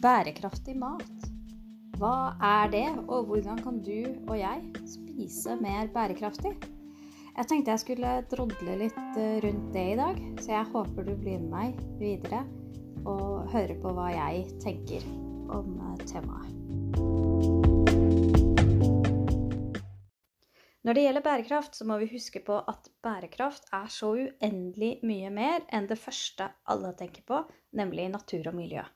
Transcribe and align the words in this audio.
Bærekraftig 0.00 0.78
mat. 0.80 1.24
Hva 2.00 2.32
er 2.40 2.70
det, 2.72 2.86
og 3.12 3.26
hvordan 3.28 3.58
kan 3.60 3.82
du 3.84 4.06
og 4.30 4.36
jeg 4.38 4.62
spise 4.88 5.56
mer 5.60 5.90
bærekraftig? 5.92 6.54
Jeg 7.34 7.48
tenkte 7.50 7.74
jeg 7.74 7.82
skulle 7.82 8.12
drodle 8.30 8.76
litt 8.80 9.18
eh, 9.20 9.34
rundt 9.44 9.66
det 9.74 9.82
i 9.90 9.98
dag, 9.98 10.22
så 10.40 10.54
jeg 10.54 10.70
håper 10.72 11.04
du 11.04 11.10
blir 11.20 11.42
med 11.42 11.50
meg 11.52 11.82
videre 12.00 12.46
og 13.04 13.50
hører 13.52 13.76
på 13.82 13.92
hva 13.98 14.06
jeg 14.14 14.46
tenker 14.64 15.04
om 15.52 15.74
eh, 15.76 16.00
temaet. 16.08 16.48
Når 20.80 20.96
det 20.96 21.02
gjelder 21.04 21.26
bærekraft, 21.26 21.76
så 21.76 21.84
må 21.84 21.98
vi 22.00 22.08
huske 22.14 22.40
på 22.46 22.56
at 22.72 22.88
bærekraft 23.04 23.68
er 23.76 23.92
så 23.92 24.14
uendelig 24.16 24.94
mye 25.04 25.28
mer 25.28 25.60
enn 25.68 25.90
det 25.92 26.00
første 26.00 26.48
alle 26.72 26.94
tenker 26.96 27.26
på, 27.28 27.42
nemlig 27.76 28.08
natur 28.16 28.48
og 28.48 28.56
miljø. 28.56 28.86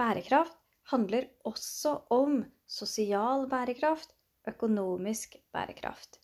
Bærekraft 0.00 0.56
handler 0.90 1.28
også 1.44 1.98
om 2.14 2.40
sosial 2.66 3.46
bærekraft, 3.50 4.14
økonomisk 4.48 5.36
bærekraft. 5.52 6.18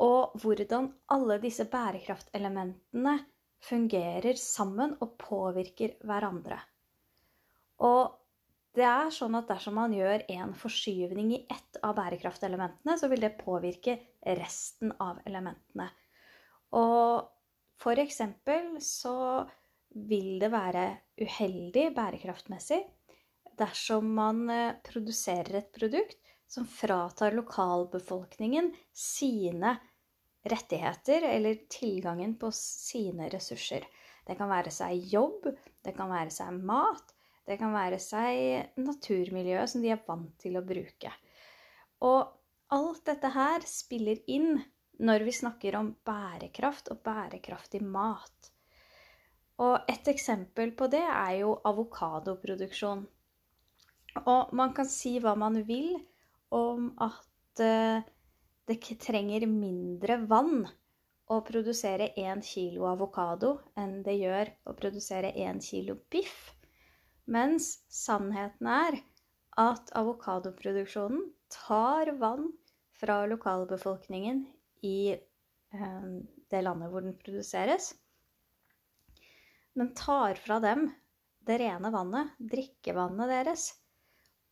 Og 0.00 0.36
hvordan 0.40 0.90
alle 1.12 1.36
disse 1.42 1.64
bærekraftelementene 1.68 3.18
fungerer 3.64 4.36
sammen 4.40 4.96
og 5.00 5.16
påvirker 5.20 5.96
hverandre. 6.04 6.58
Og 7.84 8.16
det 8.76 8.84
er 8.84 9.12
sånn 9.12 9.36
at 9.38 9.48
dersom 9.48 9.78
man 9.78 9.94
gjør 9.96 10.26
en 10.32 10.52
forskyvning 10.56 11.30
i 11.32 11.44
ett 11.52 11.78
av 11.84 11.96
bærekraftelementene, 11.96 12.96
så 13.00 13.08
vil 13.12 13.24
det 13.24 13.38
påvirke 13.40 13.96
resten 14.36 14.92
av 15.00 15.22
elementene. 15.28 15.88
Og 16.76 17.24
for 17.80 18.00
eksempel 18.00 18.76
så 18.84 19.46
vil 19.96 20.36
det 20.42 20.50
være 20.52 20.86
uheldig 21.22 21.88
bærekraftmessig 21.96 22.82
dersom 23.56 24.08
man 24.18 24.46
eh, 24.52 24.78
produserer 24.84 25.62
et 25.62 25.70
produkt 25.72 26.34
som 26.46 26.66
fratar 26.68 27.34
lokalbefolkningen 27.34 28.70
sine 28.92 29.76
rettigheter 30.46 31.26
eller 31.26 31.64
tilgangen 31.72 32.36
på 32.38 32.52
sine 32.54 33.30
ressurser. 33.32 33.86
Det 34.26 34.36
kan 34.38 34.50
være 34.50 34.70
seg 34.74 35.08
jobb, 35.10 35.48
det 35.82 35.94
kan 35.96 36.10
være 36.10 36.30
seg 36.34 36.54
mat, 36.66 37.14
det 37.46 37.58
kan 37.58 37.74
være 37.74 37.98
seg 38.02 38.78
naturmiljøet 38.82 39.70
som 39.70 39.82
de 39.82 39.92
er 39.94 40.02
vant 40.06 40.34
til 40.42 40.58
å 40.58 40.64
bruke. 40.66 41.12
Og 42.06 42.20
alt 42.74 43.04
dette 43.06 43.30
her 43.34 43.66
spiller 43.66 44.22
inn 44.30 44.58
når 45.06 45.26
vi 45.26 45.34
snakker 45.34 45.76
om 45.78 45.92
bærekraft 46.06 46.90
og 46.94 47.02
bærekraftig 47.06 47.82
mat. 47.84 48.52
Og 49.64 49.88
et 49.88 50.08
eksempel 50.12 50.74
på 50.76 50.88
det 50.92 51.02
er 51.02 51.38
jo 51.40 51.54
avokadoproduksjon. 51.64 53.06
Og 54.24 54.52
man 54.56 54.74
kan 54.76 54.88
si 54.88 55.16
hva 55.20 55.32
man 55.38 55.56
vil 55.68 55.94
om 56.56 56.90
at 57.04 57.62
uh, 57.64 58.04
det 58.68 58.78
trenger 59.00 59.46
mindre 59.48 60.18
vann 60.28 60.66
å 61.32 61.40
produsere 61.46 62.12
1 62.20 62.44
kilo 62.46 62.86
avokado 62.90 63.56
enn 63.80 63.98
det 64.06 64.18
gjør 64.20 64.52
å 64.70 64.76
produsere 64.78 65.32
1 65.32 65.64
kilo 65.64 65.96
biff. 66.12 66.52
Mens 67.26 67.72
sannheten 67.90 68.68
er 68.70 69.00
at 69.58 69.90
avokadoproduksjonen 69.98 71.30
tar 71.50 72.12
vann 72.20 72.50
fra 73.00 73.22
lokalbefolkningen 73.28 74.44
i 74.84 74.98
uh, 75.16 76.10
det 76.52 76.60
landet 76.62 76.92
hvor 76.92 77.08
den 77.08 77.16
produseres 77.24 77.94
den 79.76 79.94
tar 79.94 80.34
fra 80.40 80.60
dem 80.60 80.88
det 81.46 81.58
rene 81.62 81.90
vannet, 81.94 82.32
drikkevannet 82.38 83.30
deres, 83.30 83.66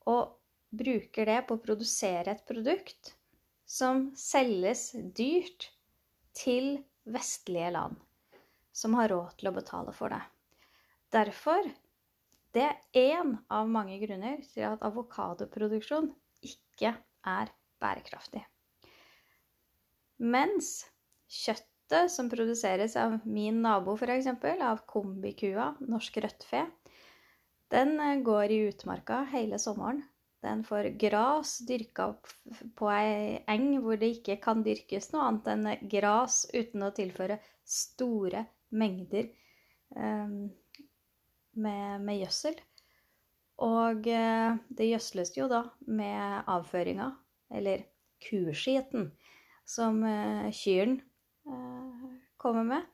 og 0.07 0.37
bruker 0.75 1.27
det 1.27 1.41
på 1.49 1.57
å 1.57 1.63
produsere 1.63 2.35
et 2.35 2.45
produkt 2.47 3.15
som 3.67 4.11
selges 4.19 4.93
dyrt 5.17 5.71
til 6.37 6.77
vestlige 7.09 7.73
land, 7.75 7.97
som 8.73 8.95
har 8.99 9.11
råd 9.11 9.35
til 9.41 9.51
å 9.51 9.57
betale 9.57 9.95
for 9.97 10.15
det. 10.15 10.23
Derfor 11.15 11.67
det 12.55 12.69
er 12.69 12.79
én 12.95 13.35
av 13.51 13.67
mange 13.67 13.97
grunner 14.05 14.43
til 14.53 14.69
at 14.69 14.83
avokadoproduksjon 14.87 16.13
ikke 16.47 16.93
er 17.27 17.51
bærekraftig. 17.83 18.45
Mens 20.23 20.85
kjøtt 21.27 21.67
kjøttet 21.85 22.11
som 22.11 22.31
produseres 22.31 22.97
av 22.97 23.19
min 23.25 23.61
nabo, 23.63 23.95
f.eks., 23.95 24.27
av 24.63 24.85
kombikua, 24.87 25.75
norsk 25.81 26.17
rødtfe, 26.17 26.67
den 27.71 28.01
eh, 28.01 28.23
går 28.23 28.51
i 28.51 28.69
utmarka 28.71 29.27
hele 29.33 29.59
sommeren. 29.59 30.03
Den 30.43 30.63
får 30.65 30.99
gras 31.01 31.59
dyrka 31.67 32.15
på 32.77 32.89
ei 32.91 33.43
eng 33.49 33.81
hvor 33.81 33.97
det 33.97 34.19
ikke 34.19 34.37
kan 34.43 34.63
dyrkes 34.63 35.13
noe 35.13 35.25
annet 35.29 35.47
enn 35.49 35.89
gras 35.89 36.47
uten 36.53 36.85
å 36.85 36.93
tilføre 36.93 37.39
store 37.65 38.45
mengder 38.69 39.31
um, 39.97 40.51
med, 41.57 42.05
med, 42.05 42.19
gjødsel. 42.19 42.61
Og 43.65 44.05
det 44.05 44.91
gjødsles 44.91 45.33
jo 45.39 45.49
da 45.49 45.63
med 45.87 46.45
avføringa, 46.51 47.09
eller 47.49 47.87
kuskiten, 48.21 49.13
som 49.65 50.05
kyrne 50.53 51.01
Eh, 51.01 51.14
kommer 52.45 52.65
med. 52.69 52.89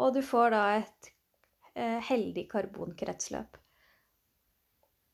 Og 0.00 0.14
du 0.14 0.22
får 0.24 0.54
da 0.54 0.62
et 0.78 1.10
eh, 1.74 1.98
heldig 2.10 2.46
karbonkretsløp. 2.52 3.58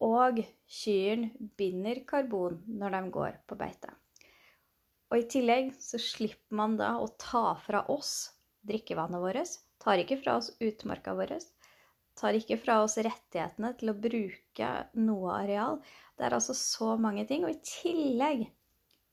Og 0.07 0.43
kyrne 0.69 1.51
binder 1.57 2.03
karbon 2.09 2.61
når 2.69 2.97
de 2.99 3.03
går 3.15 3.39
på 3.49 3.59
beite. 3.59 3.95
Og 5.11 5.23
i 5.23 5.29
tillegg 5.31 5.71
så 5.81 6.01
slipper 6.03 6.59
man 6.59 6.75
da 6.79 6.97
å 7.01 7.09
ta 7.21 7.55
fra 7.63 7.85
oss 7.95 8.33
drikkevannet 8.67 9.23
vårt. 9.23 9.55
Tar 9.83 10.03
ikke 10.03 10.19
fra 10.21 10.37
oss 10.41 10.51
utmarka 10.61 11.15
vår. 11.17 11.37
Tar 12.17 12.37
ikke 12.39 12.59
fra 12.59 12.81
oss 12.83 12.97
rettighetene 12.99 13.73
til 13.79 13.93
å 13.93 13.99
bruke 14.01 14.71
noe 14.99 15.35
areal. 15.37 15.81
Det 16.17 16.27
er 16.27 16.37
altså 16.37 16.57
så 16.59 16.95
mange 17.01 17.27
ting. 17.29 17.45
Og 17.47 17.55
i 17.55 17.63
tillegg 17.63 18.47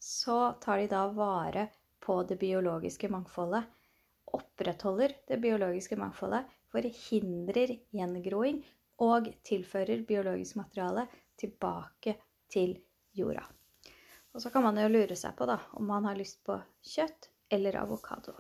så 0.03 0.55
tar 0.63 0.81
de 0.81 0.89
da 0.91 1.05
vare 1.13 1.67
på 2.03 2.19
det 2.27 2.35
biologiske 2.41 3.09
mangfoldet. 3.09 3.63
Opprettholder 4.33 5.13
det 5.27 5.37
biologiske 5.43 5.95
mangfoldet, 5.99 6.47
forhindrer 6.73 7.75
gjengroing 7.93 8.63
og 9.03 9.29
tilfører 9.45 10.03
biologisk 10.07 10.59
materiale 10.59 11.05
tilbake 11.39 12.17
til 12.51 12.75
jorda. 13.13 13.45
Og 14.33 14.41
så 14.41 14.49
kan 14.49 14.65
man 14.65 14.79
jo 14.81 14.89
lure 14.89 15.15
seg 15.17 15.35
på 15.37 15.45
da, 15.45 15.59
om 15.77 15.85
man 15.87 16.09
har 16.09 16.17
lyst 16.17 16.41
på 16.45 16.57
kjøtt 16.95 17.29
eller 17.53 17.77
avokado. 17.83 18.33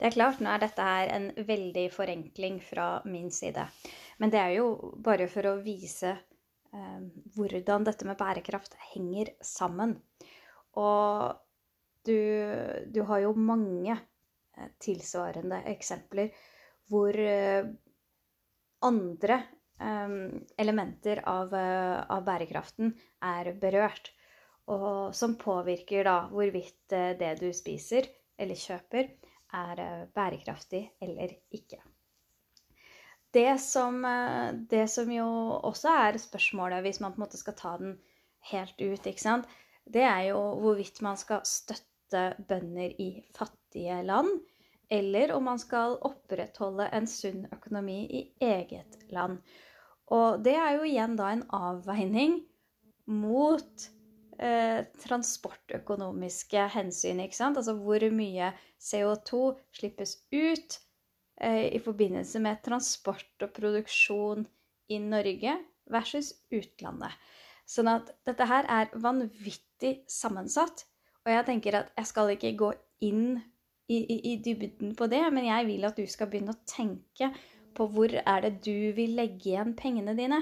Det 0.00 0.08
er 0.08 0.14
klart, 0.16 0.40
nå 0.40 0.48
er 0.48 0.62
dette 0.62 0.84
her 0.84 1.10
en 1.12 1.26
veldig 1.44 1.86
forenkling 1.92 2.56
fra 2.64 3.02
min 3.04 3.28
side. 3.30 3.66
Men 4.18 4.32
det 4.32 4.40
er 4.40 4.54
jo 4.56 4.94
bare 4.96 5.28
for 5.28 5.44
å 5.50 5.58
vise 5.60 6.14
hvordan 7.34 7.86
dette 7.86 8.06
med 8.06 8.18
bærekraft 8.18 8.76
henger 8.92 9.32
sammen. 9.42 9.96
Og 10.78 11.34
du, 12.06 12.18
du 12.94 13.02
har 13.08 13.24
jo 13.24 13.32
mange 13.36 13.96
eh, 13.96 14.70
tilsvarende 14.82 15.62
eksempler 15.72 16.30
hvor 16.90 17.16
eh, 17.16 17.66
andre 18.86 19.42
elementer 20.60 21.22
av, 21.24 21.54
av, 21.56 22.18
bærekraften 22.26 22.90
er 23.24 23.48
berørt. 23.62 24.10
Og 24.68 25.14
som 25.16 25.38
påvirker 25.40 26.04
da 26.04 26.16
hvorvidt 26.28 26.92
det 27.16 27.30
du 27.40 27.46
spiser 27.56 28.04
eller 28.36 28.60
kjøper, 28.60 29.08
er 29.56 30.04
bærekraftig 30.12 30.82
eller 31.00 31.32
ikke. 31.56 31.80
Det 33.34 33.60
som, 33.62 34.04
eh, 34.04 34.52
det 34.70 34.88
som, 34.90 35.10
jo 35.12 35.26
også 35.62 35.88
er 35.88 36.18
spørsmålet, 36.18 36.82
hvis 36.82 37.00
man 37.00 37.12
på 37.14 37.20
en 37.20 37.26
måte 37.26 37.38
skal 37.38 37.54
ta 37.58 37.76
den 37.78 37.98
helt 38.50 38.80
ut, 38.80 39.06
ikke 39.06 39.22
sant, 39.22 39.46
det 39.86 40.02
er 40.02 40.30
jo 40.30 40.40
hvorvidt 40.62 41.00
man 41.02 41.18
skal 41.18 41.44
støtte 41.46 42.24
bønder 42.48 42.94
i 42.98 43.22
fattige 43.36 44.02
land, 44.02 44.40
eller 44.90 45.32
om 45.36 45.46
man 45.46 45.62
skal 45.62 45.98
opprettholde 46.02 46.88
en 46.92 47.06
sunn 47.06 47.46
økonomi 47.54 48.00
i 48.10 48.24
eget 48.42 48.98
land. 49.14 49.38
Og 50.10 50.42
det 50.42 50.56
er 50.58 50.74
jo 50.74 50.86
igjen 50.88 51.14
da 51.18 51.30
en 51.30 51.46
avveining 51.54 52.40
mot 53.06 53.86
eh, 54.42 54.82
transportøkonomiske 55.04 56.66
hensyn, 56.74 57.22
ikke 57.22 57.38
sant. 57.38 57.60
Altså 57.60 57.76
hvor 57.78 58.02
mye 58.10 58.50
CO2 58.82 59.42
slippes 59.78 60.16
ut 60.34 60.80
i 61.40 61.78
forbindelse 61.80 62.40
med 62.44 62.60
transport 62.64 63.44
og 63.46 63.52
produksjon 63.56 64.44
i 64.92 64.98
Norge 65.00 65.54
versus 65.90 66.34
utlandet. 66.52 67.14
Sånn 67.70 67.90
at 67.90 68.10
dette 68.26 68.46
her 68.50 68.66
er 68.68 68.90
vanvittig 68.98 70.00
sammensatt. 70.10 70.84
Og 71.24 71.32
jeg 71.32 71.46
tenker 71.46 71.78
at 71.78 71.92
jeg 71.98 72.08
skal 72.10 72.32
ikke 72.34 72.54
gå 72.58 72.70
inn 73.06 73.38
i, 73.90 73.98
i, 73.98 74.16
i, 74.32 74.36
dybden 74.42 74.94
på 74.98 75.08
det, 75.10 75.22
men 75.34 75.46
jeg 75.48 75.66
vil 75.68 75.86
at 75.86 75.98
du 75.98 76.06
skal 76.10 76.30
begynne 76.30 76.54
å 76.54 76.62
tenke 76.68 77.30
på 77.76 77.86
hvor 77.92 78.12
er 78.20 78.44
det 78.46 78.52
du 78.64 78.90
vil 78.96 79.16
legge 79.18 79.52
igjen 79.52 79.74
pengene 79.78 80.16
dine. 80.18 80.40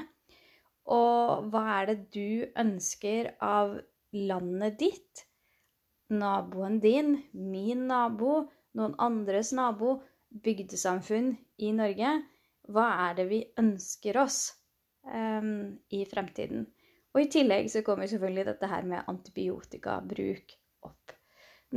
Og 0.89 1.49
hva 1.53 1.65
er 1.79 1.91
det 1.91 1.99
du 2.15 2.49
ønsker 2.56 3.35
av 3.44 3.77
landet 4.17 4.79
ditt, 4.81 5.25
naboen 6.09 6.79
din, 6.81 7.19
min 7.33 7.85
nabo, 7.91 8.47
noen 8.79 8.94
andres 9.05 9.53
nabo, 9.56 9.99
bygdesamfunn 10.31 11.33
i 11.65 11.73
Norge? 11.77 12.15
Hva 12.69 12.89
er 13.09 13.17
det 13.19 13.29
vi 13.31 13.41
ønsker 13.61 14.19
oss 14.21 14.41
um, 15.05 15.79
i 15.95 16.03
fremtiden? 16.09 16.67
Og 17.17 17.25
i 17.25 17.31
tillegg 17.33 17.71
så 17.73 17.83
kommer 17.87 18.11
selvfølgelig 18.11 18.47
dette 18.51 18.69
her 18.71 18.85
med 18.87 19.09
antibiotikabruk 19.09 20.55
opp. 20.87 21.17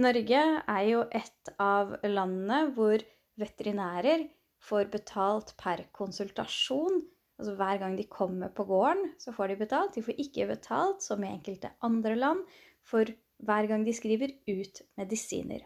Norge 0.01 0.43
er 0.59 0.83
jo 0.89 1.05
et 1.07 1.55
av 1.59 1.95
landene 2.07 2.65
hvor 2.75 3.01
veterinærer 3.39 4.27
får 4.61 4.91
betalt 4.93 5.55
per 5.59 5.87
konsultasjon 5.95 7.01
Altså 7.41 7.55
hver 7.57 7.79
gang 7.81 7.95
de 7.97 8.03
kommer 8.05 8.51
på 8.53 8.67
gården, 8.69 9.15
så 9.17 9.31
får 9.33 9.49
de 9.49 9.55
betalt. 9.63 9.95
De 9.95 10.03
får 10.05 10.19
ikke 10.21 10.45
betalt, 10.51 11.01
som 11.01 11.23
i 11.25 11.31
enkelte 11.31 11.71
andre 11.81 12.13
land, 12.13 12.43
for 12.85 13.09
hver 13.41 13.67
gang 13.71 13.85
de 13.87 13.95
skriver 13.97 14.35
ut 14.45 14.81
medisiner. 14.99 15.63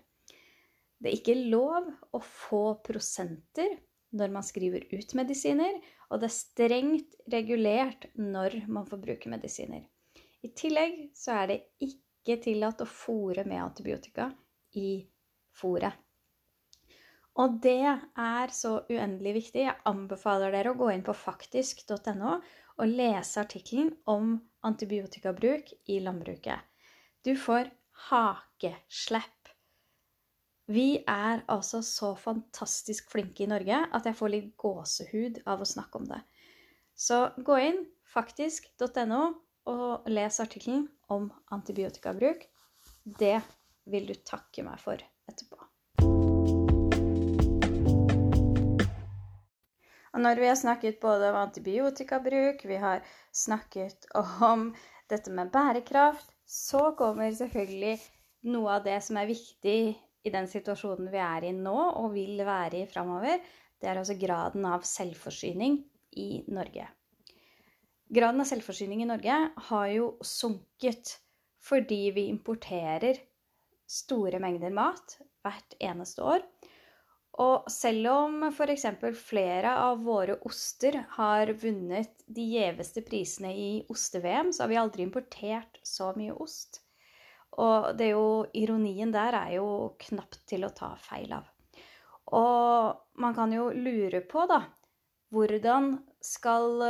Det 1.06 1.12
er 1.12 1.20
ikke 1.20 1.50
lov 1.54 1.92
å 2.18 2.20
få 2.26 2.80
prosenter 2.82 3.76
når 4.18 4.32
man 4.34 4.46
skriver 4.48 4.88
ut 4.90 5.12
medisiner, 5.14 5.76
og 6.10 6.22
det 6.24 6.32
er 6.32 6.34
strengt 6.34 7.20
regulert 7.30 8.08
når 8.18 8.64
man 8.66 8.88
får 8.90 9.04
bruke 9.04 9.30
medisiner. 9.30 9.84
I 10.42 10.50
tillegg 10.58 10.98
så 11.14 11.36
er 11.44 11.52
det 11.52 11.60
ikke 11.86 12.40
tillatt 12.42 12.82
å 12.82 12.90
fòre 12.90 13.46
med 13.46 13.62
antibiotika 13.62 14.32
i 14.82 15.04
fòret. 15.54 15.94
Og 17.38 17.62
det 17.62 17.86
er 17.86 18.54
så 18.56 18.80
uendelig 18.90 19.36
viktig. 19.38 19.66
Jeg 19.68 19.82
anbefaler 19.86 20.58
dere 20.58 20.74
å 20.74 20.80
gå 20.80 20.90
inn 20.90 21.06
på 21.06 21.14
faktisk.no 21.14 22.40
og 22.40 22.98
lese 22.98 23.44
artikkelen 23.44 23.94
om 24.10 24.38
antibiotikabruk 24.66 25.70
i 25.92 26.02
landbruket. 26.02 26.66
Du 27.22 27.36
får 27.38 27.70
hakeslepp. 28.10 29.35
Vi 30.66 31.04
er 31.06 31.44
altså 31.46 31.84
så 31.86 32.16
fantastisk 32.18 33.12
flinke 33.14 33.44
i 33.46 33.50
Norge 33.50 33.84
at 33.94 34.08
jeg 34.10 34.18
får 34.18 34.32
litt 34.34 34.48
gåsehud 34.58 35.44
av 35.46 35.62
å 35.62 35.68
snakke 35.70 36.00
om 36.00 36.08
det. 36.10 36.18
Så 36.98 37.20
gå 37.38 37.58
inn 37.62 37.84
faktisk.no 38.10 39.20
og 39.70 40.08
les 40.10 40.40
artikkelen 40.42 40.88
om 41.14 41.28
antibiotikabruk. 41.54 42.48
Det 43.06 43.38
vil 43.94 44.10
du 44.10 44.16
takke 44.26 44.66
meg 44.66 44.82
for 44.82 44.98
etterpå. 45.30 45.60
Og 50.16 50.24
når 50.24 50.42
vi 50.42 50.50
har 50.50 50.58
snakket 50.58 50.98
både 51.04 51.30
om 51.30 51.38
antibiotikabruk, 51.44 52.66
vi 52.66 52.82
har 52.82 53.06
snakket 53.36 54.10
om 54.16 54.72
dette 55.12 55.30
med 55.30 55.54
bærekraft, 55.54 56.26
så 56.50 56.90
kommer 56.98 57.30
selvfølgelig 57.38 58.00
noe 58.50 58.80
av 58.80 58.86
det 58.90 58.98
som 59.06 59.22
er 59.22 59.30
viktig 59.30 59.78
i 60.26 60.34
den 60.34 60.48
situasjonen 60.50 61.12
vi 61.14 61.22
er 61.22 61.46
i 61.48 61.54
nå 61.56 61.76
og 62.02 62.14
vil 62.16 62.42
være 62.46 62.82
i 62.82 62.90
framover. 62.90 63.42
Det 63.80 63.90
er 63.90 64.02
altså 64.02 64.18
graden 64.18 64.66
av 64.68 64.86
selvforsyning 64.88 65.78
i 66.22 66.30
Norge. 66.50 66.88
Graden 68.16 68.42
av 68.42 68.50
selvforsyning 68.50 69.04
i 69.04 69.10
Norge 69.10 69.38
har 69.70 69.88
jo 69.94 70.16
sunket 70.26 71.18
fordi 71.66 72.10
vi 72.14 72.28
importerer 72.30 73.18
store 73.90 74.40
mengder 74.42 74.74
mat 74.74 75.18
hvert 75.46 75.78
eneste 75.82 76.26
år. 76.26 76.46
Og 77.42 77.68
selv 77.72 78.08
om 78.14 78.46
f.eks. 78.48 78.86
flere 79.20 79.74
av 79.82 80.06
våre 80.06 80.38
oster 80.48 81.02
har 81.18 81.52
vunnet 81.60 82.24
de 82.32 82.46
gjeveste 82.54 83.04
prisene 83.06 83.52
i 83.52 83.70
oste-VM, 83.92 84.54
så 84.56 84.64
har 84.64 84.72
vi 84.72 84.80
aldri 84.80 85.04
importert 85.04 85.82
så 85.84 86.14
mye 86.16 86.38
ost. 86.46 86.85
Og 87.62 87.92
det 87.96 88.10
er 88.10 88.18
jo, 88.18 88.46
ironien 88.58 89.14
der 89.14 89.38
er 89.38 89.52
jo 89.58 89.68
knapt 90.08 90.42
til 90.50 90.66
å 90.68 90.74
ta 90.76 90.92
feil 91.00 91.32
av. 91.38 91.46
Og 92.36 93.22
man 93.22 93.36
kan 93.38 93.54
jo 93.54 93.70
lure 93.72 94.20
på, 94.28 94.44
da, 94.50 94.64
hvordan 95.34 95.94
skal, 96.24 96.84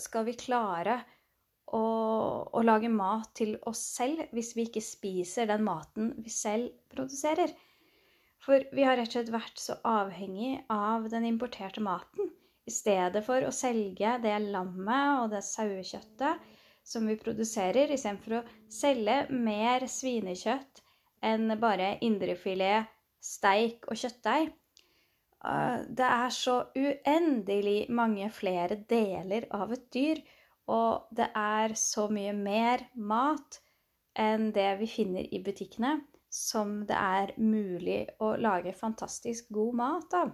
skal 0.00 0.26
vi 0.26 0.34
klare 0.40 0.98
å, 1.76 1.82
å 2.50 2.64
lage 2.64 2.90
mat 2.90 3.30
til 3.36 3.56
oss 3.68 3.82
selv 3.98 4.32
hvis 4.34 4.54
vi 4.56 4.66
ikke 4.68 4.84
spiser 4.84 5.48
den 5.50 5.64
maten 5.66 6.14
vi 6.24 6.32
selv 6.32 6.72
produserer? 6.90 7.52
For 8.42 8.64
vi 8.72 8.84
har 8.86 8.96
rett 8.96 9.10
og 9.10 9.18
slett 9.18 9.34
vært 9.34 9.60
så 9.60 9.76
avhengig 9.86 10.54
av 10.72 11.08
den 11.12 11.26
importerte 11.28 11.82
maten. 11.84 12.30
I 12.68 12.72
stedet 12.72 13.22
for 13.26 13.44
å 13.44 13.52
selge 13.54 14.14
det 14.22 14.36
lammet 14.48 15.22
og 15.22 15.30
det 15.32 15.42
sauekjøttet 15.44 16.42
som 16.88 17.06
vi 17.08 17.18
produserer, 17.20 17.92
istedenfor 17.92 18.38
å 18.38 18.44
selge 18.72 19.20
mer 19.34 19.84
svinekjøtt 19.90 20.82
enn 21.28 21.52
bare 21.60 21.96
indrefilet, 22.06 22.88
steik 23.20 23.88
og 23.90 23.98
kjøttdeig. 23.98 24.52
Eh, 25.44 25.78
det 26.00 26.08
er 26.08 26.34
så 26.34 26.58
uendelig 26.78 27.78
mange 27.92 28.30
flere 28.34 28.80
deler 28.88 29.48
av 29.54 29.74
et 29.76 29.88
dyr, 29.94 30.22
og 30.68 31.08
det 31.16 31.30
er 31.36 31.74
så 31.78 32.08
mye 32.12 32.34
mer 32.36 32.88
mat 32.94 33.60
enn 34.18 34.50
det 34.52 34.70
vi 34.80 34.88
finner 34.90 35.28
i 35.34 35.40
butikkene 35.44 35.98
som 36.28 36.82
det 36.86 36.96
er 36.96 37.32
mulig 37.40 38.02
å 38.20 38.34
lage 38.36 38.74
fantastisk 38.76 39.48
god 39.54 39.78
mat 39.80 40.16
av. 40.18 40.32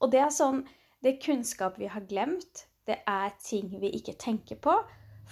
Og 0.00 0.10
det 0.12 0.24
er 0.24 0.32
sånn 0.32 0.64
Det 1.04 1.10
er 1.10 1.20
kunnskap 1.20 1.74
vi 1.76 1.84
har 1.92 2.00
glemt. 2.08 2.62
Det 2.88 2.94
er 3.04 3.34
ting 3.44 3.66
vi 3.76 3.90
ikke 3.92 4.14
tenker 4.16 4.56
på. 4.56 4.72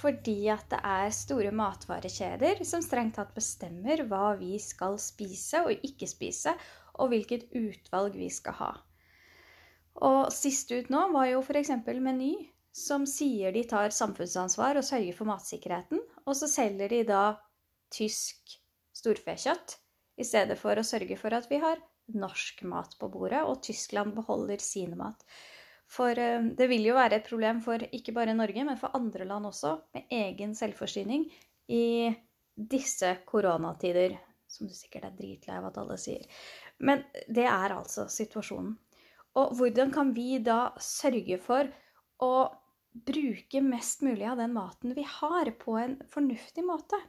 Fordi 0.03 0.49
at 0.51 0.65
det 0.73 0.81
er 0.83 1.13
store 1.15 1.53
matvarekjeder 1.55 2.65
som 2.67 2.83
strengt 2.83 3.15
tatt 3.21 3.35
bestemmer 3.37 4.03
hva 4.11 4.33
vi 4.41 4.57
skal 4.63 4.99
spise 4.99 5.63
og 5.63 5.85
ikke 5.87 6.09
spise, 6.11 6.57
og 6.99 7.13
hvilket 7.13 7.47
utvalg 7.55 8.17
vi 8.19 8.29
skal 8.33 8.59
ha. 8.59 8.73
Og 10.03 10.33
sist 10.35 10.73
ut 10.73 10.91
nå 10.93 11.05
var 11.15 11.29
jo 11.31 11.43
f.eks. 11.45 11.71
Meny, 12.03 12.33
som 12.73 13.05
sier 13.07 13.53
de 13.55 13.63
tar 13.69 13.93
samfunnsansvar 13.95 14.81
og 14.81 14.87
sørger 14.87 15.17
for 15.17 15.29
matsikkerheten, 15.29 16.01
og 16.27 16.37
så 16.37 16.49
selger 16.51 16.93
de 16.93 17.03
da 17.09 17.23
tysk 17.93 18.57
storfekjøtt, 18.97 19.79
i 20.21 20.27
stedet 20.29 20.59
for 20.61 20.77
å 20.77 20.85
sørge 20.85 21.17
for 21.21 21.33
at 21.37 21.49
vi 21.49 21.61
har 21.63 21.81
norsk 22.13 22.65
mat 22.69 22.97
på 23.01 23.09
bordet, 23.13 23.43
og 23.47 23.63
Tyskland 23.65 24.17
beholder 24.17 24.61
sin 24.61 24.97
mat. 24.99 25.23
For 25.93 26.19
eh, 26.19 26.51
det 26.57 26.69
vil 26.71 26.87
jo 26.89 26.97
være 26.97 27.21
et 27.21 27.29
problem 27.29 27.61
for 27.65 27.83
ikke 27.93 28.15
bare 28.17 28.37
Norge, 28.37 28.65
men 28.69 28.79
for 28.81 28.97
andre 28.97 29.27
land 29.29 29.49
også, 29.51 29.77
med 29.95 30.15
egen 30.23 30.55
selvforsyning 30.59 31.27
i 31.73 32.13
disse 32.57 33.17
koronatider. 33.29 34.17
Som 34.53 34.69
du 34.69 34.75
sikkert 34.77 35.07
er 35.09 35.15
dritlei 35.17 35.55
av 35.57 35.71
at 35.71 35.79
alle 35.81 35.95
sier. 36.01 36.25
Men 36.85 37.01
det 37.25 37.47
er 37.49 37.73
altså 37.73 38.05
situasjonen. 38.13 38.75
Og 39.41 39.55
hvordan 39.57 39.93
kan 39.95 40.11
vi 40.13 40.43
da 40.45 40.75
sørge 40.77 41.39
for 41.41 41.71
å 42.21 42.35
bruke 42.93 43.63
mest 43.65 44.05
mulig 44.05 44.27
av 44.29 44.43
den 44.43 44.53
maten 44.53 44.93
vi 44.93 45.07
har, 45.09 45.49
på 45.57 45.79
en 45.81 45.97
fornuftig 46.13 46.67
måte? 46.69 47.01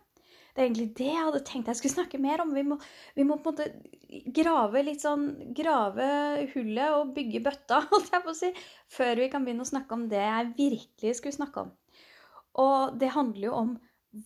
Det 0.53 0.61
er 0.61 0.67
egentlig 0.67 0.89
det 0.97 1.09
jeg 1.09 1.25
hadde 1.25 1.43
tenkt 1.47 1.69
jeg 1.71 1.79
skulle 1.79 1.95
snakke 1.95 2.19
mer 2.21 2.43
om. 2.43 2.51
Vi 2.53 2.63
må, 2.67 2.77
vi 3.17 3.25
må 3.25 3.39
på 3.41 3.53
en 3.53 3.57
måte 3.57 4.23
grave 4.37 4.83
litt 4.85 5.01
sånn 5.01 5.25
Grave 5.57 6.07
hullet 6.53 6.97
og 6.99 7.13
bygge 7.15 7.41
bøtta, 7.45 7.81
holdt 7.91 8.11
jeg 8.13 8.25
på 8.25 8.33
å 8.33 8.37
si, 8.37 8.51
før 8.93 9.23
vi 9.23 9.31
kan 9.33 9.45
begynne 9.45 9.65
å 9.65 9.71
snakke 9.71 9.97
om 9.97 10.05
det 10.11 10.21
jeg 10.21 10.53
virkelig 10.59 11.17
skulle 11.19 11.39
snakke 11.39 11.65
om. 11.65 11.73
Og 12.61 12.99
det 13.01 13.13
handler 13.15 13.47
jo 13.47 13.55
om 13.57 13.73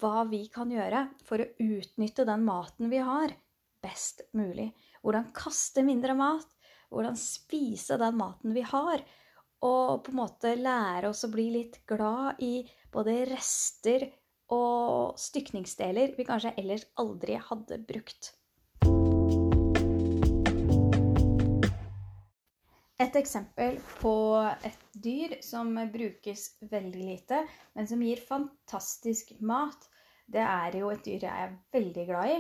hva 0.02 0.26
vi 0.28 0.42
kan 0.52 0.72
gjøre 0.72 1.06
for 1.24 1.40
å 1.40 1.52
utnytte 1.64 2.28
den 2.28 2.44
maten 2.44 2.92
vi 2.92 3.00
har, 3.00 3.32
best 3.84 4.26
mulig. 4.36 4.74
Hvordan 5.04 5.32
kaste 5.36 5.84
mindre 5.88 6.18
mat. 6.18 6.50
Hvordan 6.92 7.16
spise 7.20 7.98
den 8.00 8.18
maten 8.20 8.56
vi 8.56 8.64
har. 8.68 9.04
Og 9.64 10.04
på 10.04 10.12
en 10.12 10.20
måte 10.20 10.54
lære 10.60 11.10
oss 11.10 11.24
å 11.26 11.32
bli 11.32 11.48
litt 11.56 11.82
glad 11.88 12.42
i 12.44 12.62
både 12.94 13.22
rester 13.32 14.06
og 14.54 15.18
stykningsdeler 15.20 16.14
vi 16.18 16.26
kanskje 16.28 16.54
ellers 16.60 16.86
aldri 17.02 17.38
hadde 17.50 17.80
brukt. 17.88 18.34
Et 22.98 23.18
eksempel 23.20 23.76
på 24.00 24.14
et 24.66 24.86
dyr 24.98 25.36
som 25.46 25.76
brukes 25.94 26.48
veldig 26.72 27.04
lite, 27.04 27.44
men 27.78 27.90
som 27.90 28.02
gir 28.02 28.24
fantastisk 28.26 29.36
mat, 29.46 29.86
det 30.26 30.42
er 30.42 30.80
jo 30.80 30.90
et 30.90 31.04
dyr 31.06 31.28
jeg 31.28 31.44
er 31.44 31.54
veldig 31.76 32.06
glad 32.10 32.32
i. 32.34 32.40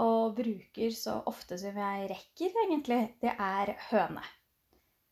Og 0.00 0.38
bruker 0.38 0.94
så 0.96 1.18
ofte 1.28 1.58
som 1.60 1.76
jeg 1.76 2.08
rekker, 2.14 2.56
egentlig. 2.64 3.02
Det 3.20 3.34
er 3.34 3.74
høne. 3.90 4.24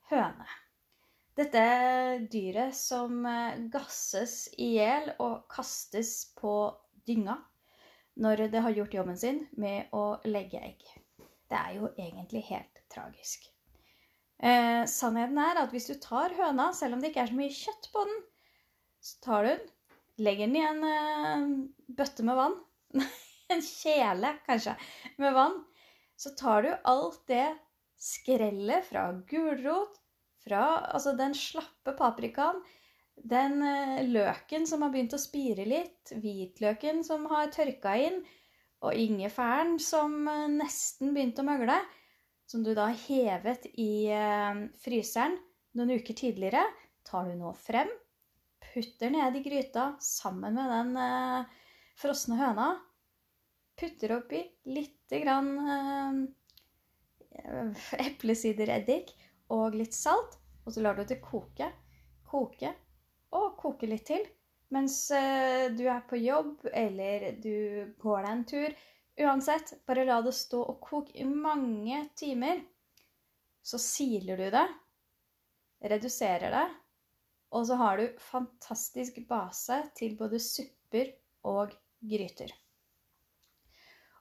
Høne. 0.09 0.47
Dette 1.39 1.59
dyret 2.27 2.75
som 2.75 3.21
eh, 3.23 3.59
gasses 3.71 4.49
i 4.59 4.73
hjel 4.73 5.13
og 5.23 5.45
kastes 5.51 6.33
på 6.35 6.51
dynga 7.07 7.37
når 8.19 8.49
det 8.51 8.63
har 8.65 8.75
gjort 8.75 8.97
jobben 8.97 9.19
sin 9.21 9.45
med 9.55 9.93
å 9.95 10.17
legge 10.27 10.59
egg. 10.59 10.83
Det 11.47 11.55
er 11.55 11.77
jo 11.77 11.91
egentlig 11.93 12.41
helt 12.49 12.81
tragisk. 12.91 13.45
Eh, 14.43 14.83
sannheten 14.83 15.39
er 15.39 15.61
at 15.61 15.71
hvis 15.71 15.87
du 15.87 15.93
tar 16.03 16.35
høna, 16.35 16.73
selv 16.75 16.97
om 16.97 16.99
det 16.99 17.13
ikke 17.13 17.23
er 17.23 17.31
så 17.31 17.39
mye 17.39 17.55
kjøtt 17.55 17.87
på 17.93 18.03
den, 18.09 18.19
så 18.99 19.23
tar 19.23 19.47
du 19.47 19.49
den, 19.53 19.71
legger 20.27 20.51
den 20.51 20.59
i 20.59 20.65
en 20.67 20.85
eh, 20.89 21.47
bøtte 22.01 22.27
med 22.27 22.39
vann 22.39 22.59
En 23.55 23.63
kjele, 23.65 24.35
kanskje, 24.45 24.75
med 25.17 25.33
vann. 25.33 25.55
Så 26.19 26.35
tar 26.37 26.67
du 26.67 26.69
alt 26.83 27.23
det 27.31 27.47
skrellet 27.97 28.85
fra 28.91 29.07
gulrot, 29.31 29.95
fra. 30.49 30.65
Altså 30.89 31.13
den 31.17 31.35
slappe 31.37 31.93
paprikaen, 31.97 32.61
den 33.19 33.61
eh, 33.63 34.03
løken 34.07 34.67
som 34.67 34.83
har 34.83 34.93
begynt 34.93 35.15
å 35.15 35.21
spire 35.21 35.65
litt, 35.67 36.13
hvitløken 36.15 37.03
som 37.05 37.27
har 37.31 37.51
tørka 37.53 37.95
inn, 37.99 38.21
og 38.79 38.95
ingefæren 38.95 39.77
som 39.83 40.21
eh, 40.27 40.47
nesten 40.53 41.13
begynte 41.15 41.43
å 41.43 41.49
møgle, 41.49 41.79
som 42.49 42.63
du 42.65 42.71
da 42.73 42.89
har 42.89 43.01
hevet 43.09 43.67
i 43.75 44.09
eh, 44.13 44.65
fryseren 44.81 45.37
noen 45.77 45.99
uker 45.99 46.17
tidligere, 46.17 46.63
tar 47.05 47.29
du 47.29 47.35
nå 47.37 47.51
frem, 47.57 47.89
putter 48.69 49.11
ned 49.13 49.37
i 49.37 49.43
gryta 49.45 49.91
sammen 50.03 50.57
med 50.57 50.71
den 50.71 51.45
frosne 51.97 52.37
høna, 52.39 52.71
putter 53.79 54.17
oppi 54.17 54.41
litt 54.69 55.13
grann 55.23 56.27
eplesidereddik 58.09 59.13
og 59.53 59.77
litt 59.77 59.95
salt, 59.97 60.37
og 60.65 60.73
så 60.73 60.83
lar 60.83 60.97
du 60.97 61.05
det 61.07 61.21
koke, 61.23 61.71
koke 62.29 62.73
og 63.35 63.55
koke 63.59 63.89
litt 63.89 64.05
til. 64.09 64.25
Mens 64.73 64.97
eh, 65.15 65.71
du 65.73 65.87
er 65.89 66.03
på 66.09 66.19
jobb 66.21 66.67
eller 66.69 67.31
du 67.41 67.95
går 68.01 68.21
deg 68.21 68.31
en 68.31 68.43
tur. 68.51 68.75
Uansett, 69.19 69.73
bare 69.89 70.05
la 70.07 70.19
det 70.23 70.35
stå 70.37 70.61
og 70.61 70.77
koke 70.83 71.17
i 71.17 71.25
mange 71.25 72.03
timer. 72.17 72.61
Så 73.65 73.81
siler 73.81 74.39
du 74.39 74.47
det, 74.53 74.67
reduserer 75.91 76.53
det, 76.53 76.67
og 77.51 77.65
så 77.67 77.75
har 77.81 77.99
du 77.99 78.21
fantastisk 78.21 79.19
base 79.27 79.81
til 79.97 80.15
både 80.17 80.39
supper 80.41 81.11
og 81.49 81.73
gryter. 81.99 82.53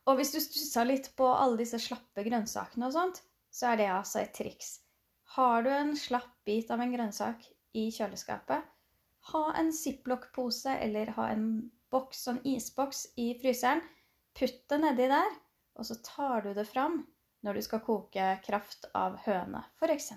Og 0.09 0.17
hvis 0.19 0.33
du 0.33 0.41
stussa 0.41 0.85
litt 0.89 1.11
på 1.17 1.29
alle 1.29 1.61
disse 1.61 1.79
slappe 1.85 2.25
grønnsakene 2.25 2.89
og 2.89 2.95
sånt, 2.97 3.23
så 3.53 3.73
er 3.73 3.81
det 3.81 3.89
altså 3.93 4.23
et 4.23 4.33
triks. 4.37 4.79
Har 5.37 5.63
du 5.63 5.71
en 5.71 5.95
slapp 5.97 6.31
bit 6.49 6.71
av 6.73 6.81
en 6.81 6.93
grønnsak 6.93 7.45
i 7.77 7.89
kjøleskapet, 7.93 8.65
ha 9.33 9.45
en 9.61 9.73
ziplock-pose 9.75 10.79
eller 10.81 11.13
ha 11.19 11.29
en 11.35 11.49
boks, 11.93 12.25
sånn 12.25 12.41
isboks 12.49 13.05
i 13.21 13.31
fryseren. 13.41 13.83
Putt 14.39 14.63
det 14.71 14.79
nedi 14.81 15.09
der, 15.11 15.35
og 15.77 15.89
så 15.89 15.99
tar 16.05 16.47
du 16.47 16.53
det 16.57 16.69
fram 16.69 17.03
når 17.45 17.59
du 17.59 17.65
skal 17.67 17.83
koke 17.85 18.31
kraft 18.45 18.89
av 18.99 19.19
høne, 19.27 19.63
f.eks. 19.79 20.13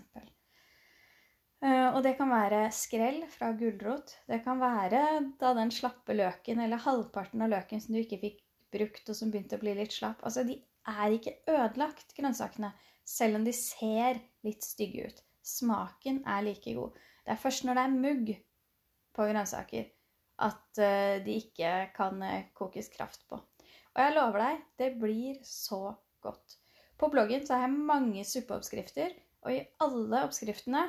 Eh, 1.61 1.87
og 1.91 1.99
det 2.05 2.15
kan 2.17 2.31
være 2.31 2.63
skrell 2.73 3.21
fra 3.29 3.51
gulrot. 3.57 4.15
Det 4.29 4.41
kan 4.45 4.61
være 4.61 5.03
da 5.41 5.53
den 5.57 5.73
slappe 5.73 6.15
løken 6.17 6.63
eller 6.63 6.81
halvparten 6.81 7.43
av 7.45 7.51
løken 7.53 7.83
som 7.83 7.93
du 7.93 8.01
ikke 8.01 8.21
fikk 8.23 8.41
brukt, 8.73 9.03
og 9.09 9.17
som 9.17 9.33
begynte 9.33 9.59
å 9.59 9.61
bli 9.61 9.75
litt 9.77 9.93
slapp. 9.93 10.23
Altså, 10.25 10.45
de 10.47 10.57
er 10.87 11.15
ikke 11.15 11.37
ødelagt, 11.49 12.15
grønnsakene, 12.17 12.71
selv 13.05 13.39
om 13.39 13.45
de 13.45 13.53
ser 13.55 14.21
litt 14.45 14.65
stygge 14.65 15.07
ut. 15.07 15.23
Smaken 15.45 16.21
er 16.29 16.45
like 16.45 16.73
god. 16.77 16.97
Det 17.25 17.33
er 17.33 17.41
først 17.41 17.65
når 17.65 17.77
det 17.77 17.83
er 17.83 17.99
mugg 18.05 18.31
på 19.15 19.27
grønnsaker 19.27 19.89
at 20.41 20.81
uh, 20.81 21.17
de 21.25 21.37
ikke 21.37 21.73
kan 21.95 22.23
uh, 22.23 22.47
kokes 22.57 22.89
kraft 22.93 23.25
på. 23.29 23.39
Og 23.91 23.99
jeg 23.99 24.15
lover 24.15 24.41
deg, 24.45 24.65
det 24.79 24.89
blir 25.01 25.41
så 25.45 25.93
godt. 26.23 26.57
På 26.97 27.09
bloggen 27.11 27.45
så 27.45 27.57
har 27.57 27.67
jeg 27.67 27.85
mange 27.91 28.23
suppeoppskrifter, 28.27 29.13
og 29.41 29.53
i 29.55 29.63
alle 29.83 30.23
oppskriftene 30.27 30.85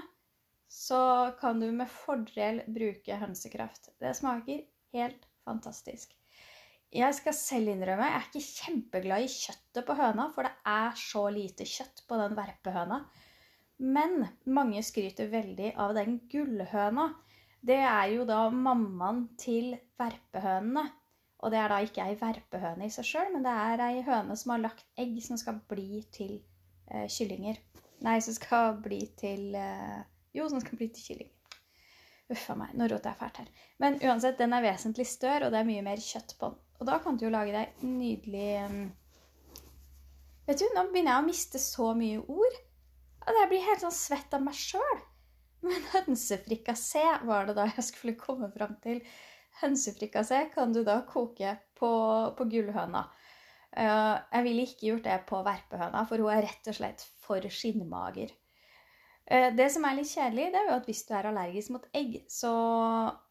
så 0.73 1.33
kan 1.41 1.61
du 1.61 1.69
med 1.73 1.91
fordel 1.93 2.63
bruke 2.73 3.17
hønsekraft. 3.21 3.91
Det 4.01 4.15
smaker 4.17 4.63
helt 4.97 5.27
fantastisk. 5.45 6.15
Jeg 6.93 7.17
skal 7.17 7.33
selv 7.33 7.73
innrømme 7.73 8.05
jeg 8.05 8.19
er 8.19 8.25
ikke 8.27 8.41
kjempeglad 8.45 9.25
i 9.25 9.29
kjøttet 9.33 9.87
på 9.89 9.95
høna, 9.97 10.27
for 10.35 10.45
det 10.45 10.53
er 10.69 10.99
så 11.01 11.23
lite 11.33 11.65
kjøtt 11.65 12.03
på 12.09 12.19
den 12.21 12.35
verpehøna. 12.37 12.99
Men 13.83 14.27
mange 14.45 14.83
skryter 14.85 15.31
veldig 15.33 15.73
av 15.81 15.95
den 15.97 16.19
gullhøna. 16.31 17.09
Det 17.65 17.79
er 17.81 18.13
jo 18.13 18.27
da 18.29 18.45
mammaen 18.53 19.25
til 19.41 19.73
verpehønene. 19.99 20.85
Og 21.43 21.51
det 21.51 21.59
er 21.59 21.73
da 21.73 21.81
ikke 21.83 22.05
ei 22.05 22.15
verpehøne 22.21 22.87
i 22.87 22.93
seg 22.95 23.09
sjøl, 23.09 23.33
men 23.33 23.43
det 23.43 23.53
er 23.65 23.83
ei 23.89 24.03
høne 24.07 24.37
som 24.39 24.53
har 24.55 24.63
lagt 24.63 24.85
egg 25.01 25.17
som 25.25 25.41
skal 25.41 25.59
bli 25.73 26.05
til 26.15 26.37
eh, 26.93 27.09
kyllinger. 27.11 27.59
Nei, 28.05 28.19
som 28.23 28.37
skal 28.37 28.77
bli 28.85 29.01
til 29.19 29.57
eh, 29.59 30.03
Jo, 30.37 30.47
som 30.49 30.61
skal 30.63 30.79
bli 30.79 30.93
til 30.93 31.09
kyllinger. 31.09 31.39
Uff 32.33 32.45
a 32.53 32.55
meg, 32.57 32.77
nå 32.79 32.87
roter 32.89 33.11
jeg 33.11 33.21
fælt 33.21 33.41
her. 33.43 33.49
Men 33.83 33.99
uansett, 34.05 34.39
den 34.39 34.55
er 34.55 34.65
vesentlig 34.65 35.09
større, 35.11 35.49
og 35.49 35.53
det 35.53 35.61
er 35.61 35.69
mye 35.69 35.83
mer 35.85 36.01
kjøtt 36.01 36.37
på 36.39 36.53
den. 36.53 36.61
Og 36.83 36.89
da 36.89 36.99
kan 36.99 37.15
du 37.15 37.29
jo 37.29 37.31
lage 37.31 37.55
deg 37.55 37.83
nydelig 37.87 38.91
Vet 40.43 40.59
du, 40.59 40.65
nå 40.75 40.83
begynner 40.91 41.15
jeg 41.15 41.23
å 41.23 41.27
miste 41.29 41.61
så 41.63 41.93
mye 41.95 42.19
ord 42.19 42.57
at 43.23 43.37
jeg 43.39 43.51
blir 43.53 43.63
helt 43.63 43.85
sånn 43.85 43.95
svett 43.95 44.33
av 44.35 44.43
meg 44.43 44.57
sjøl. 44.59 45.03
Men 45.63 45.85
hønsefrikassé 45.93 47.05
var 47.29 47.47
det 47.47 47.55
da 47.55 47.69
jeg 47.71 47.85
skulle 47.87 48.19
komme 48.19 48.49
fram 48.51 48.75
til. 48.83 48.99
Hønsefrikassé 49.61 50.49
kan 50.51 50.75
du 50.75 50.81
da 50.83 50.99
koke 51.07 51.55
på, 51.79 51.93
på 52.35 52.49
gullhøna. 52.51 53.05
Uh, 53.73 54.19
jeg 54.19 54.47
ville 54.49 54.67
ikke 54.67 54.89
gjort 54.89 55.07
det 55.07 55.21
på 55.31 55.45
verpehøna, 55.47 56.03
for 56.11 56.19
hun 56.19 56.35
er 56.35 56.43
rett 56.49 56.73
og 56.73 56.81
slett 56.81 57.07
for 57.23 57.47
skinnmager. 57.47 58.35
Eh, 59.33 59.49
det 59.57 59.69
som 59.73 59.85
er 59.89 59.97
litt 59.97 60.11
kjedelig, 60.11 60.51
det 60.53 60.61
er 60.61 60.67
jo 60.69 60.75
at 60.77 60.89
hvis 60.91 61.07
du 61.09 61.15
er 61.17 61.29
allergisk 61.31 61.73
mot 61.73 61.87
egg, 61.97 62.19
så 62.29 62.53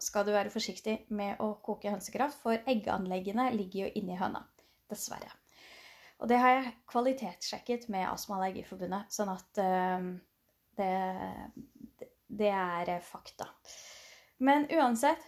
skal 0.01 0.25
du 0.25 0.33
være 0.33 0.53
forsiktig 0.53 0.95
med 1.13 1.41
å 1.43 1.51
koke 1.61 1.91
hønsekraft, 1.93 2.39
for 2.41 2.57
egganleggene 2.69 3.51
ligger 3.53 3.85
jo 3.85 3.91
inni 4.01 4.17
høna. 4.17 4.41
Dessverre. 4.89 5.29
Og 6.21 6.29
det 6.29 6.39
har 6.41 6.55
jeg 6.57 6.71
kvalitetssjekket 6.89 7.85
med 7.93 8.07
Astma- 8.09 8.35
og 8.35 8.41
Allergiforbundet, 8.41 9.13
sånn 9.13 9.29
at 9.31 9.61
uh, 9.63 10.09
det, 10.77 10.89
det 12.41 12.49
er 12.51 12.91
fakta. 13.05 13.47
Men 14.43 14.67
uansett 14.73 15.23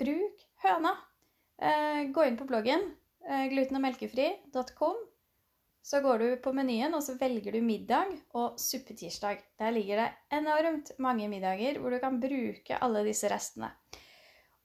bruk 0.00 0.44
høna. 0.62 0.94
Gå 2.12 2.24
inn 2.26 2.38
på 2.38 2.46
bloggen 2.48 2.88
glutenommelkefri.com 3.52 4.96
så 5.82 6.00
går 6.00 6.18
du 6.18 6.28
på 6.42 6.52
menyen, 6.54 6.94
og 6.94 7.02
så 7.02 7.16
velger 7.18 7.56
du 7.56 7.60
middag 7.64 8.14
og 8.38 8.60
suppetirsdag. 8.60 9.42
Der 9.58 9.74
ligger 9.74 10.04
det 10.04 10.38
enormt 10.38 10.92
mange 11.02 11.26
middager 11.28 11.80
hvor 11.82 11.90
du 11.90 11.98
kan 12.02 12.20
bruke 12.22 12.78
alle 12.78 13.02
disse 13.08 13.30
restene. 13.32 13.72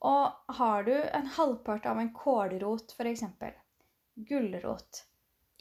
Og 0.05 0.53
har 0.59 0.86
du 0.86 0.93
en 0.93 1.31
halvpart 1.39 1.89
av 1.89 1.97
en 2.01 2.13
kålrot, 2.13 2.93
f.eks., 2.93 3.25
gulrot, 4.29 5.01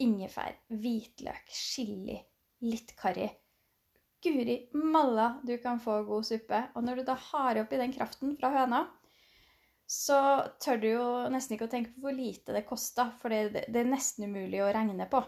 ingefær, 0.05 0.59
hvitløk, 0.69 1.49
chili, 1.49 2.21
litt 2.65 2.93
karri 2.97 3.27
Guri 4.23 4.69
malla, 4.73 5.41
du 5.43 5.57
kan 5.61 5.79
få 5.79 5.99
god 6.03 6.25
suppe. 6.25 6.61
Og 6.75 6.83
når 6.83 6.99
du 6.99 7.03
da 7.09 7.13
har 7.31 7.59
oppi 7.61 7.77
den 7.77 7.93
kraften 7.93 8.33
fra 8.39 8.49
høna, 8.49 8.79
så 9.87 10.19
tør 10.59 10.81
du 10.81 10.87
jo 10.89 11.09
nesten 11.31 11.55
ikke 11.55 11.67
å 11.69 11.71
tenke 11.71 11.93
på 11.93 12.07
hvor 12.07 12.15
lite 12.17 12.55
det 12.55 12.65
kosta, 12.67 13.11
for 13.21 13.31
det, 13.31 13.67
det 13.69 13.83
er 13.83 13.91
nesten 13.91 14.27
umulig 14.27 14.63
å 14.65 14.71
regne 14.73 15.05
på. 15.11 15.21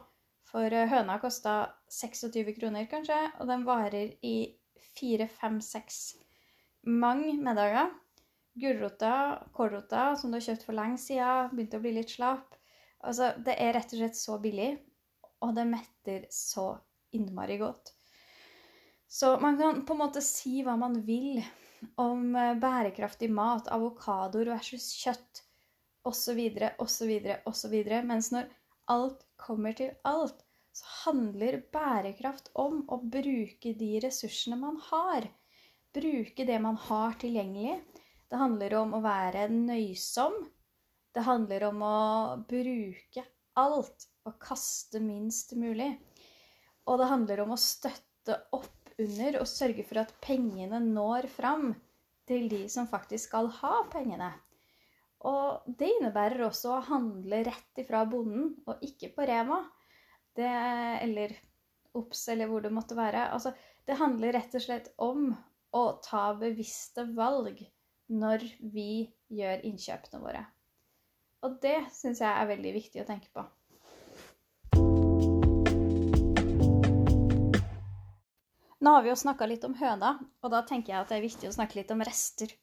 For 0.49 0.73
eh, 0.73 0.89
høna 0.89 1.19
kosta 1.21 1.55
26 1.93 2.55
kroner, 2.57 2.87
kanskje, 2.89 3.17
og 3.39 3.49
den 3.49 3.65
varer 3.67 4.15
i 4.25 4.35
fire, 4.97 5.29
fem, 5.29 5.59
seks 5.61 6.17
mange 6.89 7.35
middager. 7.37 7.91
Gulrota, 8.59 9.13
kålrota, 9.55 10.15
som 10.19 10.31
du 10.31 10.39
har 10.39 10.43
kjøpt 10.43 10.65
for 10.67 10.75
lenge 10.75 10.97
siden, 10.99 11.51
begynte 11.53 11.79
å 11.79 11.83
bli 11.83 11.93
litt 11.95 12.11
slapp. 12.11 12.57
Altså, 13.05 13.31
det 13.45 13.55
er 13.61 13.75
rett 13.77 13.93
og 13.93 14.01
slett 14.01 14.19
så 14.19 14.35
billig, 14.41 14.73
og 15.45 15.53
det 15.55 15.67
metter 15.69 16.25
så 16.33 16.73
innmari 17.15 17.59
godt. 17.61 17.93
Så 19.09 19.37
man 19.41 19.57
kan 19.57 19.85
på 19.85 19.95
en 19.95 20.01
måte 20.01 20.21
si 20.21 20.59
hva 20.65 20.75
man 20.77 20.99
vil 21.05 21.39
om 22.01 22.35
eh, 22.35 22.57
bærekraftig 22.59 23.29
mat, 23.31 23.69
avokadoer 23.71 24.51
versus 24.51 24.91
kjøtt 24.99 25.43
osv., 26.09 26.41
osv., 26.81 27.13
osv. 27.49 27.75
Mens 28.09 28.31
når 28.35 28.49
alt 28.91 29.25
kommer 29.39 29.75
til 29.77 29.93
alt, 30.07 30.41
så 30.75 30.85
handler 31.05 31.61
bærekraft 31.73 32.51
om 32.59 32.83
å 32.91 32.99
bruke 33.01 33.73
de 33.77 33.89
ressursene 34.03 34.59
man 34.59 34.77
har. 34.89 35.27
Bruke 35.95 36.45
det 36.45 36.59
man 36.61 36.77
har 36.87 37.17
tilgjengelig. 37.21 37.79
Det 38.29 38.37
handler 38.37 38.75
om 38.79 38.93
å 38.95 39.03
være 39.03 39.47
nøysom. 39.51 40.37
Det 41.13 41.25
handler 41.25 41.65
om 41.71 41.81
å 41.83 41.99
bruke 42.49 43.25
alt 43.59 44.05
og 44.29 44.37
kaste 44.41 45.01
minst 45.01 45.55
mulig. 45.57 45.89
Og 46.85 47.01
det 47.01 47.09
handler 47.09 47.43
om 47.43 47.55
å 47.55 47.61
støtte 47.61 48.37
opp 48.55 48.93
under 48.99 49.39
og 49.41 49.49
sørge 49.49 49.85
for 49.87 50.03
at 50.03 50.13
pengene 50.21 50.81
når 50.83 51.29
fram 51.33 51.71
til 52.29 52.49
de 52.51 52.65
som 52.69 52.87
faktisk 52.89 53.31
skal 53.31 53.49
ha 53.61 53.81
pengene. 53.91 54.29
Og 55.27 55.75
det 55.79 55.89
innebærer 55.97 56.45
også 56.45 56.77
å 56.77 56.85
handle 56.87 57.41
rett 57.47 57.81
ifra 57.81 58.05
bonden, 58.07 58.53
og 58.69 58.83
ikke 58.85 59.11
på 59.15 59.27
Rema. 59.27 59.59
Det, 60.37 60.47
eller 61.03 61.33
OBS 61.97 62.27
eller 62.31 62.47
hvor 62.47 62.63
det 62.63 62.71
måtte 62.71 62.95
være. 62.95 63.27
Altså, 63.33 63.51
det 63.87 63.97
handler 63.99 64.37
rett 64.37 64.55
og 64.55 64.63
slett 64.63 64.91
om 65.01 65.31
å 65.75 65.83
ta 66.05 66.29
bevisste 66.39 67.03
valg 67.17 67.59
når 68.09 68.45
vi 68.73 69.09
gjør 69.33 69.65
innkjøpene 69.67 70.23
våre. 70.23 70.45
Og 71.45 71.59
det 71.63 71.77
syns 71.95 72.21
jeg 72.23 72.31
er 72.31 72.49
veldig 72.49 72.75
viktig 72.75 73.03
å 73.03 73.07
tenke 73.07 73.29
på. 73.35 73.43
Nå 78.79 78.95
har 78.95 79.03
vi 79.03 79.11
jo 79.11 79.19
snakka 79.19 79.47
litt 79.51 79.65
om 79.67 79.75
høna, 79.75 80.15
og 80.39 80.51
da 80.53 80.63
tenker 80.67 80.93
jeg 80.93 81.01
at 81.03 81.11
det 81.11 81.17
er 81.19 81.25
viktig 81.25 81.49
å 81.49 81.55
snakke 81.55 81.81
litt 81.81 81.91
om 81.91 82.03
rester. 82.05 82.53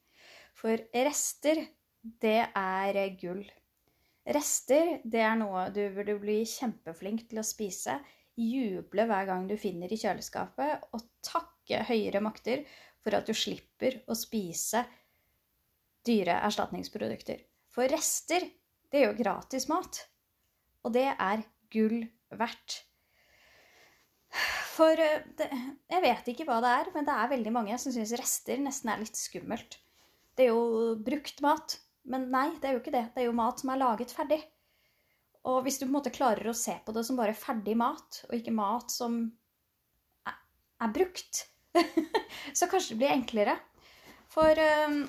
For 0.56 0.80
rester, 0.96 1.60
det 2.22 2.48
er 2.56 2.98
gull. 3.20 3.44
Rester, 4.26 4.96
det 5.06 5.22
er 5.22 5.36
noe 5.38 5.68
du 5.74 5.84
burde 5.94 6.16
bli 6.18 6.40
kjempeflink 6.50 7.28
til 7.30 7.40
å 7.40 7.46
spise, 7.46 8.00
juble 8.36 9.06
hver 9.08 9.28
gang 9.28 9.46
du 9.48 9.54
finner 9.60 9.92
i 9.92 9.98
kjøleskapet, 10.00 10.88
og 10.92 11.06
takke 11.24 11.84
høyere 11.88 12.22
makter 12.24 12.64
for 13.04 13.16
at 13.16 13.28
du 13.28 13.34
slipper 13.36 14.00
å 14.10 14.16
spise 14.18 14.82
dyre 16.06 16.40
erstatningsprodukter. 16.46 17.44
For 17.70 17.88
rester, 17.90 18.44
det 18.90 19.00
er 19.00 19.08
jo 19.08 19.18
gratis 19.18 19.68
mat. 19.70 20.02
Og 20.86 20.94
det 20.94 21.08
er 21.12 21.42
gull 21.72 22.04
verdt. 22.34 22.80
For 24.76 25.00
eh, 25.00 25.24
det, 25.38 25.48
jeg 25.90 26.04
vet 26.04 26.30
ikke 26.32 26.46
hva 26.48 26.60
det 26.64 26.72
er, 26.82 26.92
men 26.94 27.06
det 27.08 27.16
er 27.16 27.32
veldig 27.32 27.52
mange 27.54 27.78
som 27.80 27.94
syns 27.94 28.14
rester 28.18 28.60
nesten 28.62 28.92
er 28.92 29.02
litt 29.02 29.18
skummelt. 29.18 29.78
Det 30.36 30.46
er 30.46 30.52
jo 30.52 30.96
brukt 31.00 31.40
mat. 31.44 31.78
Men 32.10 32.28
nei, 32.30 32.48
det 32.60 32.68
er 32.68 32.76
jo 32.76 32.82
ikke 32.82 32.94
det. 32.94 33.08
Det 33.14 33.22
er 33.22 33.28
jo 33.28 33.36
mat 33.36 33.62
som 33.62 33.72
er 33.72 33.82
laget 33.82 34.14
ferdig. 34.14 34.38
Og 35.46 35.62
hvis 35.62 35.78
du 35.78 35.86
på 35.86 35.90
en 35.90 35.96
måte 35.98 36.14
klarer 36.14 36.50
å 36.50 36.56
se 36.56 36.74
på 36.84 36.94
det 36.94 37.04
som 37.06 37.18
bare 37.18 37.36
ferdig 37.38 37.76
mat, 37.78 38.22
og 38.28 38.34
ikke 38.34 38.54
mat 38.54 38.90
som 38.94 39.20
er, 40.26 40.38
er 40.82 40.94
brukt, 40.94 41.44
så 42.58 42.68
kanskje 42.70 42.94
det 42.94 43.00
blir 43.02 43.14
enklere. 43.14 43.56
For 44.32 44.62
um, 44.86 45.00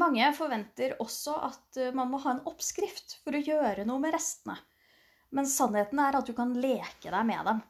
mange 0.00 0.28
forventer 0.36 0.96
også 1.02 1.36
at 1.48 1.80
uh, 1.80 1.92
man 1.96 2.12
må 2.12 2.20
ha 2.26 2.34
en 2.34 2.44
oppskrift 2.50 3.18
for 3.24 3.36
å 3.36 3.44
gjøre 3.44 3.86
noe 3.88 4.02
med 4.02 4.16
restene. 4.16 4.58
Men 5.34 5.48
sannheten 5.50 5.98
er 5.98 6.20
at 6.20 6.28
du 6.28 6.34
kan 6.36 6.52
leke 6.60 7.10
deg 7.10 7.24
med 7.26 7.48
dem. 7.48 7.62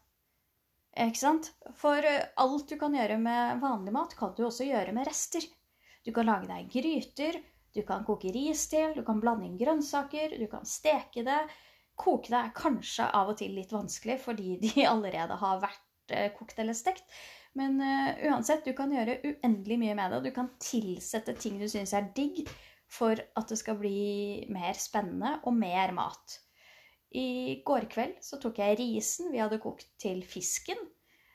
Ikke 1.01 1.19
sant? 1.19 1.49
For 1.81 2.07
eh, 2.07 2.27
alt 2.39 2.69
du 2.71 2.77
kan 2.79 2.95
gjøre 2.95 3.17
med 3.19 3.63
vanlig 3.63 3.95
mat, 3.95 4.13
kan 4.19 4.35
du 4.37 4.45
også 4.47 4.67
gjøre 4.69 4.93
med 4.95 5.09
rester. 5.09 5.47
Du 6.05 6.13
kan 6.15 6.29
lage 6.29 6.51
deg 6.51 6.69
gryter, 6.71 7.39
du 7.75 7.83
kan 7.87 8.05
koke 8.07 8.31
ris 8.35 8.69
til, 8.71 8.93
du 8.95 9.03
kan 9.07 9.21
blande 9.23 9.49
inn 9.49 9.59
grønnsaker, 9.59 10.37
du 10.39 10.47
kan 10.51 10.67
steke 10.69 11.25
det. 11.27 11.41
Koke 11.99 12.31
det 12.31 12.41
er 12.41 12.53
kanskje 12.55 13.07
av 13.15 13.33
og 13.33 13.39
til 13.39 13.55
litt 13.55 13.73
vanskelig 13.75 14.19
fordi 14.23 14.59
de 14.63 14.85
allerede 14.93 15.39
har 15.41 15.63
vært 15.63 16.15
eh, 16.15 16.31
kokt 16.37 16.59
eller 16.63 16.77
stekt. 16.79 17.07
Men 17.55 17.79
uh, 17.79 18.15
uansett, 18.31 18.65
du 18.67 18.75
kan 18.75 18.91
gjøre 18.91 19.21
uendelig 19.23 19.79
mye 19.79 19.95
med 19.99 20.15
det. 20.15 20.23
Du 20.27 20.35
kan 20.35 20.51
tilsette 20.63 21.37
ting 21.39 21.61
du 21.61 21.69
syns 21.71 21.95
er 21.95 22.11
digg, 22.17 22.43
for 22.91 23.19
at 23.19 23.51
det 23.51 23.59
skal 23.59 23.79
bli 23.79 24.47
mer 24.53 24.75
spennende 24.79 25.39
og 25.47 25.55
mer 25.57 25.95
mat. 25.95 26.39
I 27.15 27.63
går 27.67 27.87
kveld 27.91 28.19
så 28.27 28.41
tok 28.43 28.59
jeg 28.59 28.79
risen 28.81 29.31
vi 29.31 29.39
hadde 29.39 29.63
kokt 29.63 29.87
til 30.03 30.23
fisken. 30.27 30.79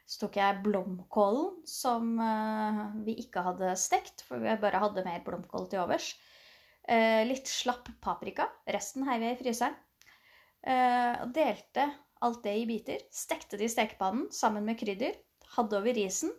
Så 0.10 0.26
tok 0.26 0.40
jeg 0.42 0.64
blomkålen 0.66 1.62
som 1.70 2.16
uh, 2.20 2.90
vi 3.06 3.16
ikke 3.24 3.46
hadde 3.46 3.72
stekt, 3.80 4.26
for 4.28 4.44
vi 4.44 4.60
bare 4.60 4.84
hadde 4.84 5.06
mer 5.08 5.24
blomkål 5.24 5.70
til 5.72 5.86
overs. 5.86 6.12
Uh, 6.90 7.22
litt 7.30 7.50
slapp 7.50 7.90
paprika. 8.02 8.48
Resten 8.66 9.06
heiv 9.06 9.26
jeg 9.26 9.38
i 9.38 9.40
fryseren. 9.44 9.76
Uh, 10.66 11.28
delte 11.36 11.86
alt 12.26 12.42
det 12.44 12.56
i 12.60 12.68
biter. 12.70 13.04
Stekte 13.14 13.60
det 13.60 13.70
i 13.70 13.74
stekepannen 13.74 14.30
sammen 14.34 14.66
med 14.66 14.80
krydder. 14.80 15.18
Hadde 15.56 15.78
over 15.80 15.96
risen. 15.96 16.34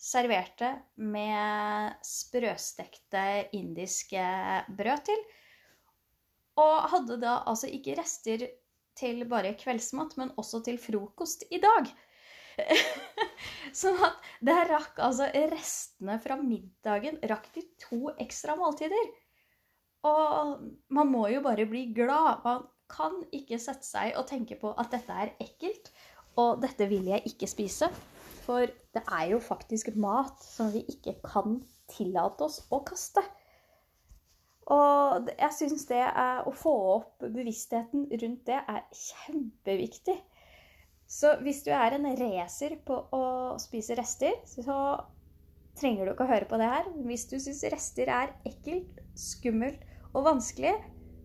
Serverte 0.00 0.72
med 0.96 1.98
sprøstekte 2.06 3.24
indiske 3.56 4.24
brød 4.78 5.04
til. 5.10 5.24
Og 6.60 6.88
hadde 6.94 7.20
da 7.20 7.42
altså 7.48 7.68
ikke 7.68 7.98
rester 8.00 8.48
til 8.98 9.24
bare 9.28 9.52
kveldsmat, 9.60 10.16
men 10.20 10.32
også 10.40 10.62
til 10.64 10.80
frokost 10.80 11.44
i 11.52 11.60
dag. 11.62 11.90
sånn 13.80 14.00
at 14.04 14.30
det 14.44 14.56
rakk 14.68 14.98
altså 15.00 15.28
restene 15.52 16.18
fra 16.20 16.36
middagen 16.40 17.20
rakk 17.30 17.48
de 17.54 17.64
to 17.80 18.10
ekstra 18.20 18.56
måltider. 18.58 19.12
Og 20.06 20.54
man 20.88 21.10
må 21.10 21.26
jo 21.28 21.42
bare 21.44 21.66
bli 21.68 21.90
glad. 21.96 22.44
Man 22.44 22.64
kan 22.90 23.18
ikke 23.36 23.60
sette 23.60 23.86
seg 23.86 24.16
og 24.18 24.28
tenke 24.30 24.56
på 24.60 24.72
at 24.80 24.90
dette 24.94 25.16
er 25.24 25.34
ekkelt, 25.42 25.92
og 26.40 26.62
dette 26.62 26.88
vil 26.90 27.10
jeg 27.10 27.26
ikke 27.30 27.50
spise. 27.50 27.90
For 28.46 28.64
det 28.66 29.02
er 29.04 29.26
jo 29.34 29.42
faktisk 29.44 29.92
mat 30.00 30.40
som 30.42 30.72
vi 30.74 30.82
ikke 30.88 31.18
kan 31.26 31.60
tillate 31.90 32.46
oss 32.46 32.62
å 32.72 32.80
kaste. 32.86 33.22
Og 34.70 35.30
jeg 35.34 35.54
syns 35.56 35.86
det 35.90 36.00
er, 36.06 36.42
å 36.46 36.52
få 36.54 36.72
opp 36.94 37.24
bevisstheten 37.24 38.06
rundt 38.10 38.44
det 38.46 38.58
er 38.58 38.84
kjempeviktig. 38.94 40.16
Så 41.10 41.34
hvis 41.42 41.64
du 41.66 41.72
er 41.74 41.96
en 41.96 42.06
racer 42.20 42.76
på 42.86 43.00
å 43.16 43.24
spise 43.58 43.96
rester, 43.98 44.36
så 44.46 44.76
trenger 45.80 46.06
du 46.06 46.12
ikke 46.12 46.26
å 46.26 46.30
høre 46.30 46.46
på 46.46 46.58
det 46.60 46.68
her. 46.70 46.90
Hvis 47.02 47.26
du 47.32 47.36
syns 47.42 47.64
rester 47.72 48.12
er 48.14 48.34
ekkelt, 48.46 49.00
skummelt 49.18 49.82
og 50.14 50.26
vanskelig, 50.26 50.74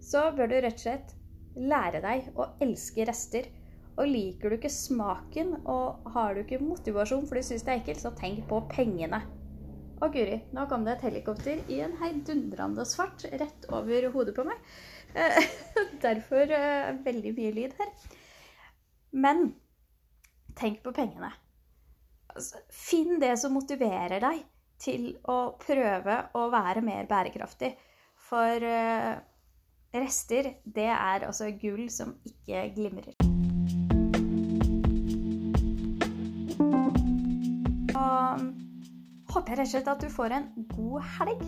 så 0.04 0.30
bør 0.36 0.52
du 0.52 0.58
rett 0.60 0.78
og 0.78 0.84
slett 0.86 1.16
lære 1.56 2.02
deg 2.04 2.28
å 2.38 2.50
elske 2.64 3.06
rester. 3.08 3.48
Og 3.96 4.10
liker 4.12 4.52
du 4.52 4.58
ikke 4.58 4.72
smaken 4.74 5.54
og 5.72 6.10
har 6.12 6.36
du 6.36 6.42
ikke 6.44 6.60
motivasjon 6.60 7.24
for 7.30 7.40
du 7.40 7.48
syns 7.48 7.64
det 7.64 7.72
er 7.72 7.82
ekkelt, 7.82 8.02
så 8.04 8.12
tenk 8.18 8.44
på 8.50 8.60
pengene. 8.74 9.22
Å, 10.04 10.10
guri, 10.12 10.42
nå 10.52 10.66
kom 10.68 10.84
det 10.84 10.98
et 10.98 11.06
helikopter 11.08 11.62
i 11.72 11.80
en 11.86 11.96
heidundrende 12.02 12.84
fart 12.98 13.24
rett 13.40 13.68
over 13.72 14.10
hodet 14.12 14.36
på 14.36 14.44
meg. 14.44 14.60
Eh, 15.16 15.40
derfor 16.06 16.52
eh, 16.52 16.92
veldig 17.06 17.32
mye 17.38 17.54
lyd 17.56 17.78
her. 17.80 17.94
Men 19.16 19.48
tenk 20.60 20.82
på 20.84 20.92
pengene. 20.96 21.32
Altså, 22.36 22.60
finn 22.68 23.16
det 23.22 23.32
som 23.40 23.56
motiverer 23.56 24.20
deg 24.20 24.44
til 24.84 25.14
å 25.32 25.56
prøve 25.62 26.18
å 26.36 26.50
være 26.52 26.84
mer 26.84 27.08
bærekraftig. 27.08 27.72
For 28.26 28.64
eh, 28.66 29.14
rester, 29.94 30.48
det 30.66 30.88
er 30.90 31.28
altså 31.28 31.52
gull 31.62 31.86
som 31.94 32.16
ikke 32.26 32.64
glimrer. 32.74 33.14
Og 37.96 38.48
håper 39.30 39.54
jeg 39.54 39.60
rett 39.60 39.68
og 39.68 39.74
slett 39.76 39.92
at 39.94 40.02
du 40.02 40.10
får 40.10 40.38
en 40.40 40.50
god 40.74 41.06
helg, 41.20 41.46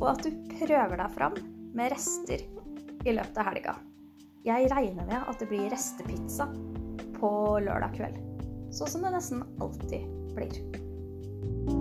og 0.00 0.08
at 0.16 0.26
du 0.26 0.42
prøver 0.56 0.96
deg 0.98 1.14
fram 1.14 1.38
med 1.78 1.94
rester 1.94 2.42
i 3.06 3.14
løpet 3.14 3.38
av 3.38 3.52
helga. 3.52 3.78
Jeg 4.44 4.70
regner 4.72 5.06
med 5.06 5.30
at 5.30 5.38
det 5.38 5.50
blir 5.50 5.70
restepizza 5.70 6.48
på 7.20 7.32
lørdag 7.62 7.94
kveld. 8.00 8.22
Sånn 8.74 8.96
som 8.96 9.04
det 9.06 9.14
nesten 9.14 9.44
alltid 9.60 10.08
blir. 10.34 11.79